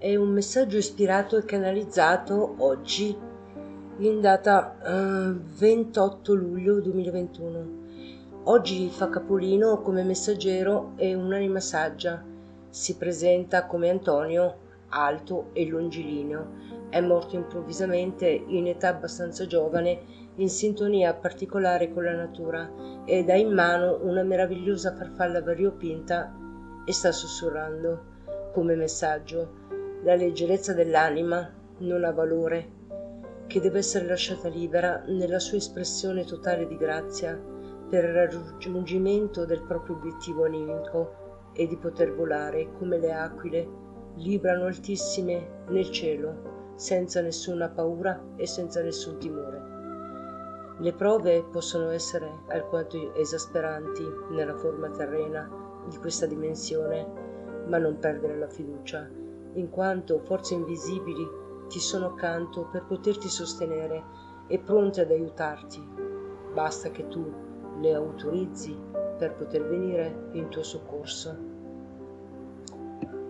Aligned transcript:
è 0.00 0.16
un 0.16 0.30
messaggio 0.30 0.78
ispirato 0.78 1.36
e 1.36 1.44
canalizzato 1.44 2.54
oggi 2.60 3.14
in 3.98 4.20
data 4.22 4.78
eh, 4.82 5.34
28 5.34 6.32
luglio 6.32 6.80
2021. 6.80 7.78
Oggi 8.44 8.88
fa 8.88 9.10
capolino 9.10 9.82
come 9.82 10.02
messaggero 10.02 10.92
e 10.96 11.14
un'anima 11.14 11.60
saggia. 11.60 12.24
Si 12.70 12.96
presenta 12.96 13.66
come 13.66 13.90
Antonio, 13.90 14.56
alto 14.88 15.50
e 15.52 15.68
longilineo. 15.68 16.46
È 16.88 16.98
morto 17.02 17.36
improvvisamente 17.36 18.26
in 18.26 18.68
età 18.68 18.88
abbastanza 18.88 19.46
giovane, 19.46 20.00
in 20.36 20.48
sintonia 20.48 21.12
particolare 21.12 21.92
con 21.92 22.04
la 22.04 22.14
natura, 22.14 22.72
ed 23.04 23.28
ha 23.28 23.36
in 23.36 23.52
mano 23.52 23.98
una 24.00 24.22
meravigliosa 24.22 24.94
farfalla 24.94 25.42
variopinta 25.42 26.34
e 26.86 26.92
sta 26.94 27.12
sussurrando 27.12 28.08
come 28.54 28.74
messaggio 28.74 29.68
la 30.02 30.14
leggerezza 30.14 30.72
dell'anima 30.72 31.52
non 31.78 32.04
ha 32.04 32.10
valore, 32.10 32.78
che 33.46 33.60
deve 33.60 33.80
essere 33.80 34.06
lasciata 34.06 34.48
libera 34.48 35.02
nella 35.06 35.38
sua 35.38 35.58
espressione 35.58 36.24
totale 36.24 36.66
di 36.66 36.76
grazia 36.76 37.38
per 37.88 38.04
il 38.04 38.12
raggiungimento 38.12 39.44
del 39.44 39.62
proprio 39.62 39.96
obiettivo 39.96 40.44
animico 40.44 41.50
e 41.52 41.66
di 41.66 41.76
poter 41.76 42.14
volare 42.14 42.72
come 42.78 42.98
le 42.98 43.12
aquile 43.12 43.68
librano 44.14 44.66
altissime 44.66 45.64
nel 45.68 45.90
cielo, 45.90 46.72
senza 46.76 47.20
nessuna 47.20 47.68
paura 47.68 48.22
e 48.36 48.46
senza 48.46 48.80
nessun 48.82 49.18
timore. 49.18 49.78
Le 50.78 50.92
prove 50.94 51.44
possono 51.50 51.90
essere 51.90 52.26
alquanto 52.48 53.14
esasperanti 53.14 54.04
nella 54.30 54.54
forma 54.54 54.88
terrena 54.88 55.50
di 55.86 55.96
questa 55.98 56.24
dimensione, 56.24 57.06
ma 57.66 57.76
non 57.76 57.98
perdere 57.98 58.38
la 58.38 58.48
fiducia 58.48 59.20
in 59.54 59.70
quanto 59.70 60.20
forze 60.20 60.54
invisibili 60.54 61.26
ti 61.68 61.78
sono 61.78 62.06
accanto 62.06 62.68
per 62.70 62.84
poterti 62.84 63.28
sostenere 63.28 64.02
e 64.46 64.58
pronte 64.58 65.02
ad 65.02 65.10
aiutarti. 65.10 65.80
Basta 66.52 66.90
che 66.90 67.06
tu 67.08 67.32
le 67.78 67.94
autorizzi 67.94 68.76
per 69.16 69.34
poter 69.34 69.66
venire 69.66 70.30
in 70.32 70.48
tuo 70.48 70.62
soccorso. 70.62 71.48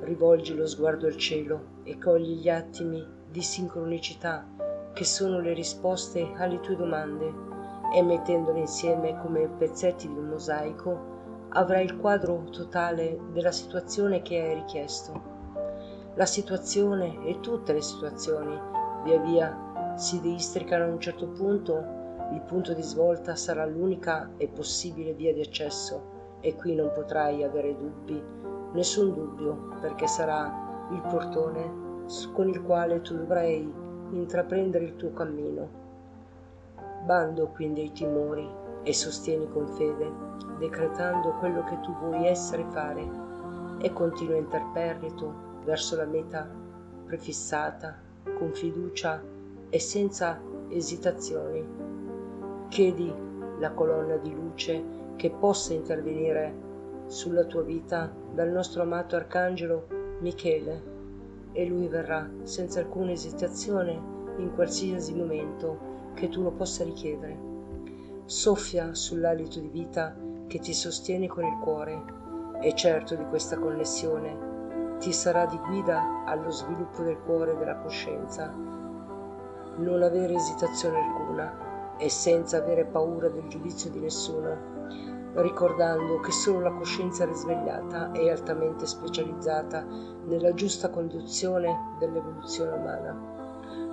Rivolgi 0.00 0.54
lo 0.54 0.66
sguardo 0.66 1.06
al 1.06 1.16
cielo 1.16 1.76
e 1.82 1.98
cogli 1.98 2.40
gli 2.40 2.48
attimi 2.48 3.04
di 3.30 3.42
sincronicità 3.42 4.46
che 4.92 5.04
sono 5.04 5.40
le 5.40 5.52
risposte 5.52 6.32
alle 6.36 6.60
tue 6.60 6.76
domande 6.76 7.46
e 7.94 8.02
mettendole 8.02 8.60
insieme 8.60 9.18
come 9.20 9.48
pezzetti 9.48 10.08
di 10.08 10.16
un 10.16 10.28
mosaico 10.28 11.16
avrai 11.50 11.84
il 11.84 11.96
quadro 11.96 12.44
totale 12.50 13.18
della 13.32 13.52
situazione 13.52 14.22
che 14.22 14.40
hai 14.40 14.54
richiesto 14.54 15.37
la 16.18 16.26
situazione 16.26 17.24
e 17.26 17.38
tutte 17.38 17.72
le 17.72 17.80
situazioni 17.80 18.60
via 19.04 19.20
via 19.20 19.94
si 19.94 20.20
districano 20.20 20.82
a 20.82 20.88
un 20.88 20.98
certo 20.98 21.28
punto, 21.28 21.76
il 22.32 22.40
punto 22.40 22.74
di 22.74 22.82
svolta 22.82 23.36
sarà 23.36 23.64
l'unica 23.64 24.30
e 24.36 24.48
possibile 24.48 25.12
via 25.12 25.32
di 25.32 25.40
accesso 25.40 26.16
e 26.40 26.56
qui 26.56 26.74
non 26.74 26.90
potrai 26.92 27.44
avere 27.44 27.76
dubbi, 27.76 28.20
nessun 28.72 29.12
dubbio, 29.12 29.76
perché 29.80 30.08
sarà 30.08 30.88
il 30.90 31.00
portone 31.02 31.86
con 32.32 32.48
il 32.48 32.62
quale 32.64 33.00
tu 33.00 33.16
dovrai 33.16 33.72
intraprendere 34.10 34.86
il 34.86 34.96
tuo 34.96 35.12
cammino. 35.12 35.68
Bando 37.04 37.46
quindi 37.54 37.82
ai 37.82 37.92
timori 37.92 38.48
e 38.82 38.92
sostieni 38.92 39.48
con 39.50 39.68
fede, 39.68 40.10
decretando 40.58 41.34
quello 41.38 41.62
che 41.62 41.78
tu 41.78 41.94
vuoi 41.94 42.26
essere 42.26 42.62
e 42.62 42.70
fare, 42.70 43.08
e 43.78 43.92
continua 43.92 44.36
interperrito 44.36 45.46
verso 45.68 45.96
la 45.96 46.06
meta 46.06 46.48
prefissata, 47.04 48.00
con 48.38 48.54
fiducia 48.54 49.22
e 49.68 49.78
senza 49.78 50.40
esitazioni. 50.70 51.62
Chiedi 52.68 53.12
la 53.58 53.72
colonna 53.72 54.16
di 54.16 54.34
luce 54.34 54.82
che 55.16 55.28
possa 55.28 55.74
intervenire 55.74 56.66
sulla 57.04 57.44
tua 57.44 57.60
vita 57.60 58.10
dal 58.32 58.48
nostro 58.48 58.80
amato 58.80 59.16
Arcangelo 59.16 59.88
Michele 60.20 60.82
e 61.52 61.66
lui 61.66 61.86
verrà 61.86 62.26
senza 62.44 62.80
alcuna 62.80 63.10
esitazione 63.10 64.00
in 64.38 64.52
qualsiasi 64.54 65.14
momento 65.14 66.12
che 66.14 66.30
tu 66.30 66.42
lo 66.42 66.52
possa 66.52 66.82
richiedere. 66.82 67.36
Soffia 68.24 68.94
sull'alito 68.94 69.60
di 69.60 69.68
vita 69.68 70.16
che 70.46 70.60
ti 70.60 70.72
sostiene 70.72 71.26
con 71.26 71.44
il 71.44 71.58
cuore 71.62 72.02
e 72.62 72.74
certo 72.74 73.14
di 73.16 73.24
questa 73.26 73.58
connessione 73.58 74.48
ti 74.98 75.12
sarà 75.12 75.46
di 75.46 75.58
guida 75.58 76.24
allo 76.24 76.50
sviluppo 76.50 77.02
del 77.02 77.18
cuore 77.24 77.52
e 77.52 77.56
della 77.56 77.76
coscienza. 77.76 78.52
Non 79.76 80.02
avere 80.02 80.34
esitazione 80.34 80.98
alcuna 80.98 81.96
e 81.96 82.08
senza 82.08 82.58
avere 82.58 82.84
paura 82.84 83.28
del 83.28 83.46
giudizio 83.46 83.90
di 83.90 84.00
nessuno, 84.00 84.56
ricordando 85.34 86.18
che 86.20 86.32
solo 86.32 86.60
la 86.60 86.72
coscienza 86.72 87.24
risvegliata 87.24 88.10
è 88.10 88.28
altamente 88.28 88.86
specializzata 88.86 89.84
nella 90.24 90.52
giusta 90.52 90.90
conduzione 90.90 91.94
dell'evoluzione 91.98 92.72
umana. 92.72 93.16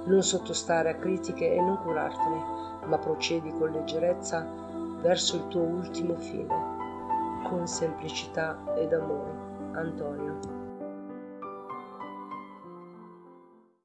Non 0.06 0.24
sottostare 0.24 0.90
a 0.90 0.96
critiche 0.96 1.54
e 1.54 1.62
non 1.62 1.78
curartene, 1.78 2.44
ma 2.86 2.98
procedi 2.98 3.52
con 3.52 3.72
leggerezza 3.72 4.46
verso 5.02 5.36
il 5.36 5.48
tuo 5.50 5.62
ultimo 5.62 6.16
fine, 6.16 7.44
con 7.44 7.68
semplicità 7.68 8.58
ed 8.76 8.92
amore. 8.94 9.44
Antonio. 9.74 10.65